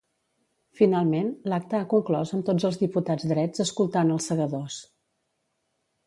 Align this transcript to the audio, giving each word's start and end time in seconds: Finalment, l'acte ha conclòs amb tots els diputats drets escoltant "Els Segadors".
Finalment, 0.77 1.27
l'acte 1.51 1.75
ha 1.79 1.85
conclòs 1.91 2.31
amb 2.37 2.47
tots 2.47 2.65
els 2.69 2.79
diputats 2.83 3.27
drets 3.33 3.63
escoltant 3.65 4.13
"Els 4.15 4.31
Segadors". 4.31 4.79